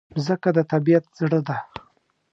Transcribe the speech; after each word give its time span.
مځکه 0.15 0.49
د 0.57 0.59
طبیعت 0.71 1.05
زړه 1.19 1.39
ده. 1.47 1.57